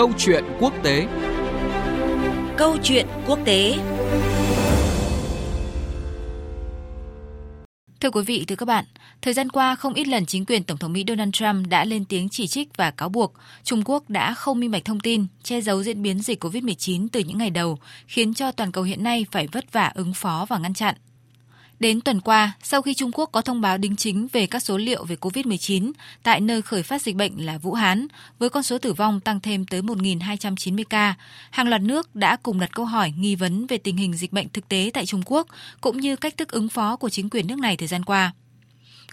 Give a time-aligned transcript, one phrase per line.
[0.00, 1.06] Câu chuyện quốc tế
[2.56, 3.78] Câu chuyện quốc tế
[8.00, 8.84] Thưa quý vị, thưa các bạn,
[9.22, 12.04] thời gian qua không ít lần chính quyền Tổng thống Mỹ Donald Trump đã lên
[12.04, 15.60] tiếng chỉ trích và cáo buộc Trung Quốc đã không minh bạch thông tin, che
[15.60, 19.26] giấu diễn biến dịch COVID-19 từ những ngày đầu, khiến cho toàn cầu hiện nay
[19.30, 20.94] phải vất vả ứng phó và ngăn chặn.
[21.80, 24.78] Đến tuần qua, sau khi Trung Quốc có thông báo đính chính về các số
[24.78, 28.06] liệu về COVID-19 tại nơi khởi phát dịch bệnh là Vũ Hán,
[28.38, 31.14] với con số tử vong tăng thêm tới 1.290 ca,
[31.50, 34.48] hàng loạt nước đã cùng đặt câu hỏi nghi vấn về tình hình dịch bệnh
[34.48, 35.46] thực tế tại Trung Quốc,
[35.80, 38.32] cũng như cách thức ứng phó của chính quyền nước này thời gian qua.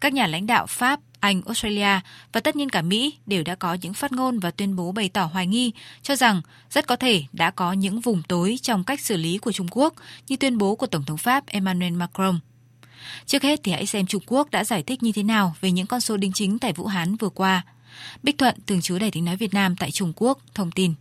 [0.02, 2.00] Các nhà lãnh đạo Pháp, Anh, Australia
[2.34, 5.10] và tất nhiên cả Mỹ đều đã có những phát ngôn và tuyên bố bày
[5.10, 5.72] tỏ hoài nghi,
[6.02, 9.52] cho rằng rất có thể đã có những vùng tối trong cách xử lý của
[9.52, 9.94] Trung Quốc,
[10.28, 12.40] như tuyên bố của Tổng thống Pháp Emmanuel Macron.
[13.26, 15.88] Trước hết thì hãy xem Trung Quốc đã giải thích như thế nào về những
[15.88, 17.66] con số đính chính tại Vũ Hán vừa qua.
[18.24, 20.94] Bích Thuận, thường trú Đài tiếng nói Việt Nam tại Trung Quốc, thông tin.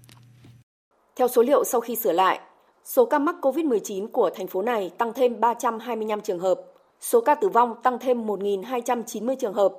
[1.16, 2.40] Theo số liệu sau khi sửa lại,
[2.84, 6.60] số ca mắc COVID-19 của thành phố này tăng thêm 325 trường hợp,
[7.00, 9.72] số ca tử vong tăng thêm 1.290 trường hợp,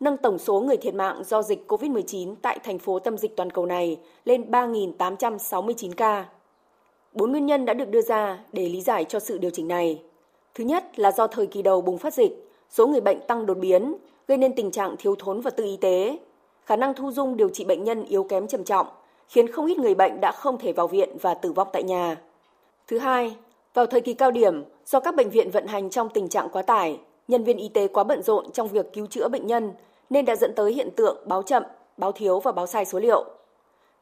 [0.00, 3.50] nâng tổng số người thiệt mạng do dịch COVID-19 tại thành phố tâm dịch toàn
[3.50, 6.24] cầu này lên 3.869 ca.
[7.12, 10.02] Bốn nguyên nhân đã được đưa ra để lý giải cho sự điều chỉnh này.
[10.54, 13.58] Thứ nhất là do thời kỳ đầu bùng phát dịch, số người bệnh tăng đột
[13.58, 13.94] biến,
[14.28, 16.18] gây nên tình trạng thiếu thốn vật tư y tế.
[16.64, 18.86] Khả năng thu dung điều trị bệnh nhân yếu kém trầm trọng,
[19.28, 22.16] khiến không ít người bệnh đã không thể vào viện và tử vong tại nhà.
[22.86, 23.36] Thứ hai,
[23.74, 26.62] vào thời kỳ cao điểm, do các bệnh viện vận hành trong tình trạng quá
[26.62, 29.72] tải, nhân viên y tế quá bận rộn trong việc cứu chữa bệnh nhân
[30.10, 31.62] nên đã dẫn tới hiện tượng báo chậm,
[31.96, 33.24] báo thiếu và báo sai số liệu.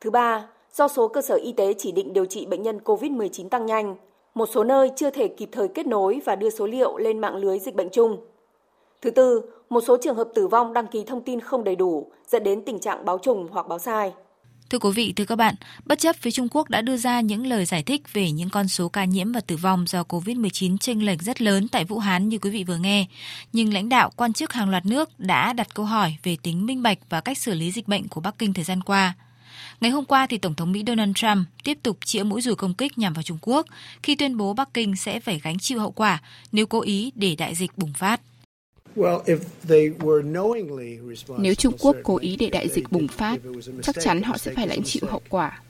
[0.01, 3.49] Thứ ba, do số cơ sở y tế chỉ định điều trị bệnh nhân COVID-19
[3.49, 3.97] tăng nhanh,
[4.41, 7.37] một số nơi chưa thể kịp thời kết nối và đưa số liệu lên mạng
[7.37, 8.21] lưới dịch bệnh chung.
[9.03, 12.13] Thứ tư, một số trường hợp tử vong đăng ký thông tin không đầy đủ,
[12.29, 14.13] dẫn đến tình trạng báo trùng hoặc báo sai.
[14.71, 17.47] Thưa quý vị, thưa các bạn, bất chấp phía Trung Quốc đã đưa ra những
[17.47, 21.07] lời giải thích về những con số ca nhiễm và tử vong do COVID-19 chênh
[21.07, 23.07] lệch rất lớn tại Vũ Hán như quý vị vừa nghe,
[23.53, 26.83] nhưng lãnh đạo quan chức hàng loạt nước đã đặt câu hỏi về tính minh
[26.83, 29.15] bạch và cách xử lý dịch bệnh của Bắc Kinh thời gian qua.
[29.81, 32.75] Ngày hôm qua thì Tổng thống Mỹ Donald Trump tiếp tục chĩa mũi dùi công
[32.75, 33.67] kích nhằm vào Trung Quốc
[34.03, 36.23] khi tuyên bố Bắc Kinh sẽ phải gánh chịu hậu quả
[36.53, 38.21] nếu cố ý để đại dịch bùng phát.
[41.39, 43.41] Nếu Trung Quốc cố ý để đại dịch bùng phát,
[43.83, 45.61] chắc chắn họ sẽ phải lãnh chịu hậu quả.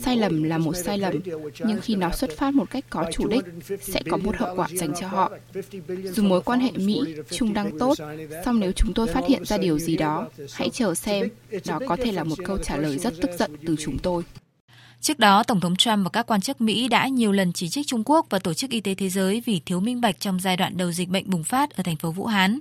[0.00, 1.20] Sai lầm là một sai lầm,
[1.66, 3.44] nhưng khi nó xuất phát một cách có chủ đích,
[3.80, 5.32] sẽ có một hậu quả dành cho họ.
[6.04, 7.94] Dù mối quan hệ Mỹ-Trung đang tốt,
[8.44, 11.28] song nếu chúng tôi phát hiện ra điều gì đó, hãy chờ xem,
[11.66, 14.22] đó có thể là một câu trả lời rất tức giận từ chúng tôi.
[15.04, 17.86] Trước đó, Tổng thống Trump và các quan chức Mỹ đã nhiều lần chỉ trích
[17.86, 20.56] Trung Quốc và Tổ chức Y tế Thế giới vì thiếu minh bạch trong giai
[20.56, 22.58] đoạn đầu dịch bệnh bùng phát ở thành phố Vũ Hán.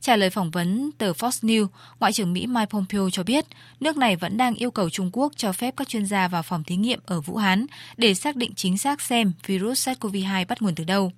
[0.00, 1.66] Trả lời phỏng vấn tờ Fox News,
[2.00, 3.44] Ngoại trưởng Mỹ Mike Pompeo cho biết
[3.80, 6.64] nước này vẫn đang yêu cầu Trung Quốc cho phép các chuyên gia vào phòng
[6.64, 7.66] thí nghiệm ở Vũ Hán
[7.96, 11.12] để xác định chính xác xem virus SARS-CoV-2 bắt nguồn từ đâu.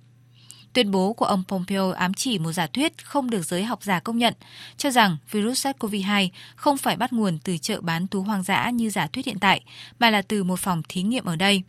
[0.73, 3.99] Tuyên bố của ông Pompeo ám chỉ một giả thuyết không được giới học giả
[3.99, 4.33] công nhận,
[4.77, 8.89] cho rằng virus SARS-CoV-2 không phải bắt nguồn từ chợ bán thú hoang dã như
[8.89, 9.61] giả thuyết hiện tại,
[9.99, 11.63] mà là từ một phòng thí nghiệm ở đây.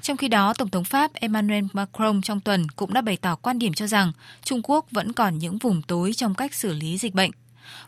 [0.00, 3.58] Trong khi đó, Tổng thống Pháp Emmanuel Macron trong tuần cũng đã bày tỏ quan
[3.58, 7.14] điểm cho rằng Trung Quốc vẫn còn những vùng tối trong cách xử lý dịch
[7.14, 7.30] bệnh.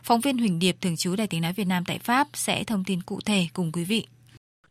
[0.03, 2.83] Phóng viên Huỳnh Điệp thường trú Đài tiếng nói Việt Nam tại Pháp sẽ thông
[2.83, 4.07] tin cụ thể cùng quý vị.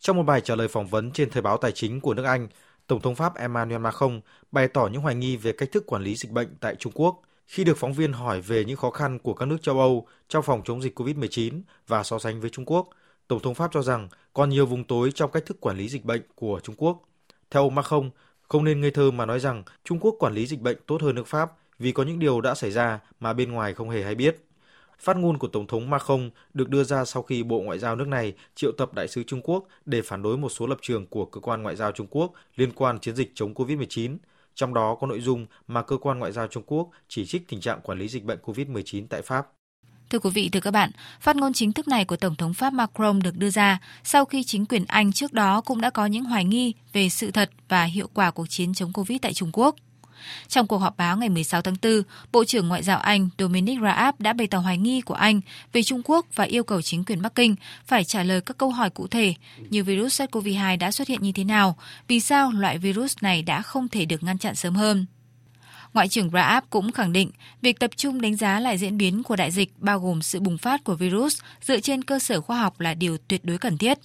[0.01, 2.49] Trong một bài trả lời phỏng vấn trên Thời báo Tài chính của nước Anh,
[2.87, 4.21] Tổng thống Pháp Emmanuel Macron
[4.53, 7.23] bày tỏ những hoài nghi về cách thức quản lý dịch bệnh tại Trung Quốc
[7.47, 10.43] khi được phóng viên hỏi về những khó khăn của các nước châu Âu trong
[10.43, 12.89] phòng chống dịch COVID-19 và so sánh với Trung Quốc.
[13.29, 16.05] Tổng thống Pháp cho rằng còn nhiều vùng tối trong cách thức quản lý dịch
[16.05, 17.03] bệnh của Trung Quốc.
[17.51, 18.11] Theo ông Macron,
[18.43, 21.15] không nên ngây thơ mà nói rằng Trung Quốc quản lý dịch bệnh tốt hơn
[21.15, 24.15] nước Pháp vì có những điều đã xảy ra mà bên ngoài không hề hay
[24.15, 24.46] biết.
[24.99, 28.09] Phát ngôn của Tổng thống Macron được đưa ra sau khi Bộ Ngoại giao nước
[28.09, 31.25] này triệu tập đại sứ Trung Quốc để phản đối một số lập trường của
[31.25, 34.17] cơ quan ngoại giao Trung Quốc liên quan chiến dịch chống COVID-19,
[34.55, 37.61] trong đó có nội dung mà cơ quan ngoại giao Trung Quốc chỉ trích tình
[37.61, 39.47] trạng quản lý dịch bệnh COVID-19 tại Pháp.
[40.11, 40.91] Thưa quý vị, thưa các bạn,
[41.21, 44.45] phát ngôn chính thức này của Tổng thống Pháp Macron được đưa ra sau khi
[44.45, 47.85] chính quyền Anh trước đó cũng đã có những hoài nghi về sự thật và
[47.85, 49.77] hiệu quả cuộc chiến chống Covid tại Trung Quốc.
[50.49, 52.03] Trong cuộc họp báo ngày 16 tháng 4,
[52.33, 55.41] Bộ trưởng Ngoại giao Anh Dominic Raab đã bày tỏ hoài nghi của Anh
[55.73, 58.71] về Trung Quốc và yêu cầu chính quyền Bắc Kinh phải trả lời các câu
[58.71, 59.35] hỏi cụ thể
[59.71, 61.77] như virus SARS-CoV-2 đã xuất hiện như thế nào,
[62.09, 65.07] vì sao loại virus này đã không thể được ngăn chặn sớm hơn.
[65.95, 67.31] Ngoại trưởng Raab cũng khẳng định
[67.63, 70.59] việc tập trung đánh giá lại diễn biến của đại dịch bao gồm sự bùng
[70.59, 73.99] phát của virus dựa trên cơ sở khoa học là điều tuyệt đối cần thiết.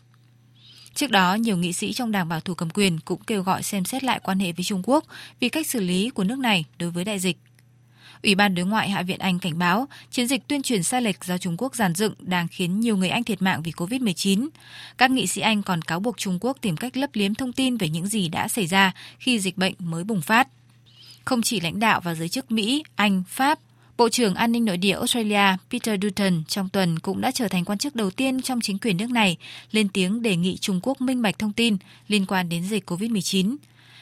[0.94, 3.86] Trước đó, nhiều nghị sĩ trong đảng bảo thủ cầm quyền cũng kêu gọi xem
[3.86, 5.06] xét lại quan hệ với Trung Quốc
[5.40, 7.38] vì cách xử lý của nước này đối với đại dịch.
[8.24, 11.24] Ủy ban đối ngoại Hạ viện Anh cảnh báo chiến dịch tuyên truyền sai lệch
[11.24, 14.50] do Trung Quốc giàn dựng đang khiến nhiều người Anh thiệt mạng vì COVID-19.
[14.98, 17.78] Các nghị sĩ Anh còn cáo buộc Trung Quốc tìm cách lấp liếm thông tin
[17.78, 20.48] về những gì đã xảy ra khi dịch bệnh mới bùng phát.
[21.26, 23.60] Không chỉ lãnh đạo và giới chức Mỹ, Anh, Pháp,
[23.98, 27.66] Bộ trưởng An ninh Nội địa Australia Peter Dutton trong tuần cũng đã trở thành
[27.66, 29.38] quan chức đầu tiên trong chính quyền nước này
[29.72, 31.78] lên tiếng đề nghị Trung Quốc minh bạch thông tin
[32.08, 33.56] liên quan đến dịch COVID-19.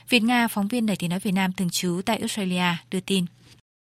[0.09, 3.25] Việt Nga, phóng viên Đài tiếng nói Việt Nam thường trú tại Australia, đưa tin.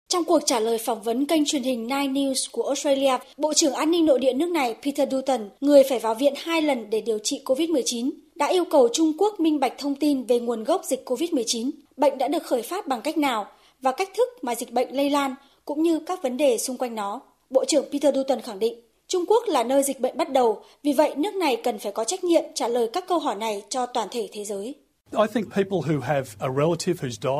[0.08, 3.74] Trong cuộc trả lời phỏng vấn kênh truyền hình Nine News của Australia, Bộ trưởng
[3.74, 7.00] An ninh Nội địa nước này Peter Dutton, người phải vào viện hai lần để
[7.00, 10.82] điều trị COVID-19, đã yêu cầu Trung Quốc minh bạch thông tin về nguồn gốc
[10.84, 13.46] dịch COVID-19, bệnh đã được khởi phát bằng cách nào
[13.80, 15.34] và cách thức mà dịch bệnh lây lan
[15.66, 17.20] cũng như các vấn đề xung quanh nó.
[17.50, 20.92] Bộ trưởng Peter Dutton khẳng định, Trung Quốc là nơi dịch bệnh bắt đầu, vì
[20.92, 23.86] vậy nước này cần phải có trách nhiệm trả lời các câu hỏi này cho
[23.86, 24.74] toàn thể thế giới.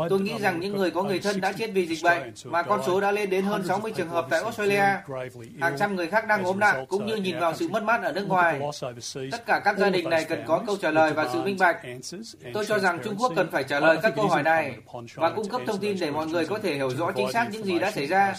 [0.08, 2.80] Tôi nghĩ rằng những người có người thân đã chết vì dịch bệnh, mà con
[2.86, 4.82] số đã lên đến hơn 60 trường hợp tại Australia.
[5.60, 8.12] Hàng trăm người khác đang ốm nặng, cũng như nhìn vào sự mất mát ở
[8.12, 8.60] nước ngoài.
[9.32, 11.76] Tất cả các gia đình này cần có câu trả lời và sự minh bạch.
[12.54, 14.76] Tôi cho rằng Trung Quốc cần phải trả lời các câu hỏi này
[15.14, 17.64] và cung cấp thông tin để mọi người có thể hiểu rõ chính xác những
[17.64, 18.34] gì đã xảy ra,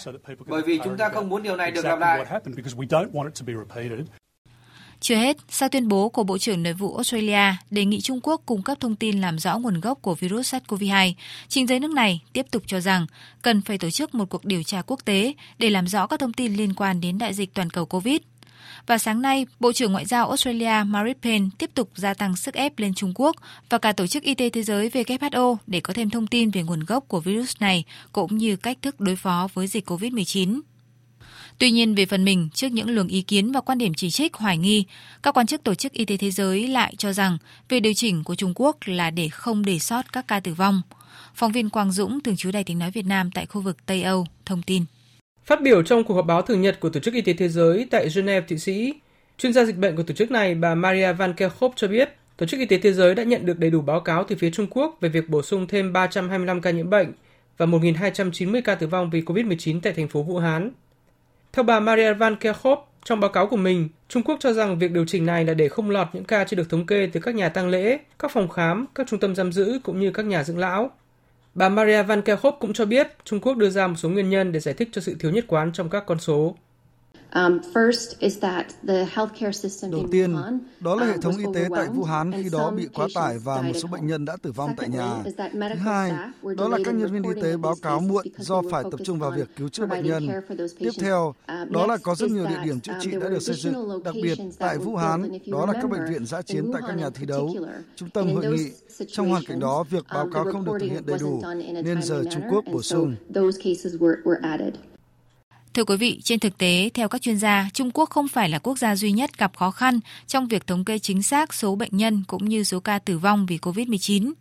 [0.46, 2.24] bởi vì chúng ta không muốn điều này được lặp lại.
[5.00, 8.42] Chưa hết, sau tuyên bố của Bộ trưởng Nội vụ Australia đề nghị Trung Quốc
[8.46, 11.12] cung cấp thông tin làm rõ nguồn gốc của virus SARS-CoV-2,
[11.48, 13.06] chính giới nước này tiếp tục cho rằng
[13.42, 16.32] cần phải tổ chức một cuộc điều tra quốc tế để làm rõ các thông
[16.32, 18.18] tin liên quan đến đại dịch toàn cầu COVID.
[18.86, 22.54] Và sáng nay, Bộ trưởng Ngoại giao Australia Marit Payne tiếp tục gia tăng sức
[22.54, 23.36] ép lên Trung Quốc
[23.70, 26.62] và cả Tổ chức Y tế Thế giới WHO để có thêm thông tin về
[26.62, 30.60] nguồn gốc của virus này cũng như cách thức đối phó với dịch COVID-19.
[31.58, 34.34] Tuy nhiên, về phần mình, trước những luồng ý kiến và quan điểm chỉ trích
[34.34, 34.84] hoài nghi,
[35.22, 37.38] các quan chức Tổ chức Y tế Thế giới lại cho rằng
[37.68, 40.82] việc điều chỉnh của Trung Quốc là để không để sót các ca tử vong.
[41.34, 44.02] Phóng viên Quang Dũng, thường trú Đài tiếng nói Việt Nam tại khu vực Tây
[44.02, 44.84] Âu, thông tin.
[45.44, 47.86] Phát biểu trong cuộc họp báo thường nhật của Tổ chức Y tế Thế giới
[47.90, 48.94] tại Geneva, Thụy Sĩ,
[49.38, 52.46] chuyên gia dịch bệnh của tổ chức này bà Maria Van Kerkhove cho biết Tổ
[52.46, 54.66] chức Y tế Thế giới đã nhận được đầy đủ báo cáo từ phía Trung
[54.70, 57.12] Quốc về việc bổ sung thêm 325 ca nhiễm bệnh
[57.56, 60.70] và 1.290 ca tử vong vì COVID-19 tại thành phố Vũ Hán.
[61.52, 64.92] Theo bà Maria Van Kerkhove, trong báo cáo của mình, Trung Quốc cho rằng việc
[64.92, 67.34] điều chỉnh này là để không lọt những ca chưa được thống kê từ các
[67.34, 70.44] nhà tang lễ, các phòng khám, các trung tâm giam giữ cũng như các nhà
[70.44, 70.90] dưỡng lão.
[71.54, 74.52] Bà Maria Van Kerkhove cũng cho biết Trung Quốc đưa ra một số nguyên nhân
[74.52, 76.56] để giải thích cho sự thiếu nhất quán trong các con số.
[77.34, 77.60] Um,
[79.90, 80.36] Đầu tiên,
[80.80, 83.38] đó là hệ um, thống y tế tại Vũ Hán khi đó bị quá tải
[83.38, 85.22] và một số bệnh nhân đã tử vong tại nhà.
[85.52, 86.12] Thứ hai,
[86.56, 89.30] đó là các nhân viên y tế báo cáo muộn do phải tập trung vào
[89.30, 90.28] việc cứu chữa bệnh nhân.
[90.78, 93.56] Tiếp theo, Um, đó là có rất nhiều địa điểm chữa trị đã được xây
[93.56, 96.96] dựng, đặc biệt tại Vũ Hán, đó là các bệnh viện giã chiến tại các
[96.96, 97.54] nhà thi đấu,
[97.96, 98.70] trung tâm hội nghị.
[99.12, 101.42] Trong hoàn cảnh đó, việc báo cáo không được thực hiện đầy đủ,
[101.84, 103.16] nên giờ Trung Quốc bổ sung.
[105.78, 108.58] Thưa quý vị, trên thực tế, theo các chuyên gia, Trung Quốc không phải là
[108.58, 111.96] quốc gia duy nhất gặp khó khăn trong việc thống kê chính xác số bệnh
[111.96, 114.32] nhân cũng như số ca tử vong vì COVID-19.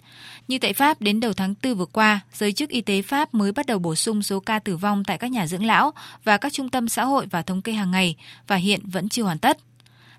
[0.47, 3.51] Như tại Pháp, đến đầu tháng 4 vừa qua, giới chức y tế Pháp mới
[3.51, 5.91] bắt đầu bổ sung số ca tử vong tại các nhà dưỡng lão
[6.23, 8.15] và các trung tâm xã hội và thống kê hàng ngày
[8.47, 9.57] và hiện vẫn chưa hoàn tất.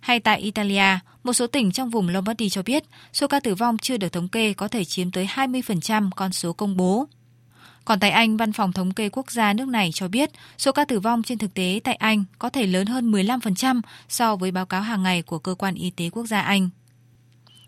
[0.01, 3.79] Hay tại Italia, một số tỉnh trong vùng Lombardy cho biết số ca tử vong
[3.79, 7.07] chưa được thống kê có thể chiếm tới 20% con số công bố.
[7.89, 10.85] Còn tại Anh, Văn phòng Thống kê Quốc gia nước này cho biết số ca
[10.85, 14.67] tử vong trên thực tế tại Anh có thể lớn hơn 15% so với báo
[14.67, 16.69] cáo hàng ngày của Cơ quan Y tế Quốc gia Anh.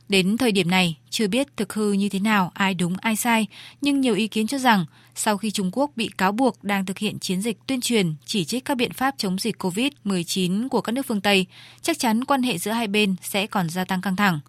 [0.08, 3.46] Đến thời điểm này, chưa biết thực hư như thế nào, ai đúng ai sai,
[3.80, 6.98] nhưng nhiều ý kiến cho rằng sau khi Trung Quốc bị cáo buộc đang thực
[6.98, 10.92] hiện chiến dịch tuyên truyền chỉ trích các biện pháp chống dịch COVID-19 của các
[10.92, 11.46] nước phương Tây,
[11.82, 14.40] chắc chắn quan hệ giữa hai bên sẽ còn gia tăng căng thẳng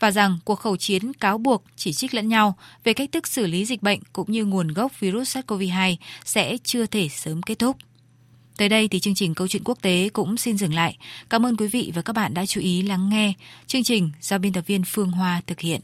[0.00, 3.46] và rằng cuộc khẩu chiến cáo buộc chỉ trích lẫn nhau về cách thức xử
[3.46, 7.76] lý dịch bệnh cũng như nguồn gốc virus SARS-CoV-2 sẽ chưa thể sớm kết thúc.
[8.56, 10.96] Tới đây thì chương trình Câu chuyện quốc tế cũng xin dừng lại.
[11.30, 13.32] Cảm ơn quý vị và các bạn đã chú ý lắng nghe.
[13.66, 15.80] Chương trình do biên tập viên Phương Hoa thực hiện.